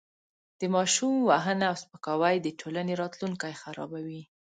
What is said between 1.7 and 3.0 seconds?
او سپکاوی د ټولنې